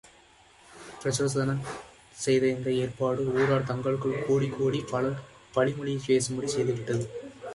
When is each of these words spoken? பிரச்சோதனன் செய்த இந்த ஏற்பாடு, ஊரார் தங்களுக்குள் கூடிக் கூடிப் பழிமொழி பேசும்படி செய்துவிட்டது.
பிரச்சோதனன் 1.01 1.59
செய்த 2.23 2.47
இந்த 2.47 2.69
ஏற்பாடு, 2.73 3.21
ஊரார் 3.33 3.67
தங்களுக்குள் 3.67 4.23
கூடிக் 4.25 4.57
கூடிப் 4.57 4.91
பழிமொழி 5.53 5.95
பேசும்படி 6.07 6.49
செய்துவிட்டது. 6.57 7.05